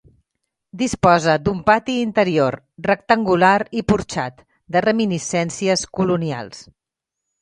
Disposa 0.81 1.35
d'un 1.47 1.59
pati 1.67 1.97
interior, 2.05 2.57
rectangular 2.87 3.53
i 3.83 3.83
porxat, 3.93 4.43
de 4.77 4.83
reminiscències 4.89 5.85
colonials. 6.01 6.65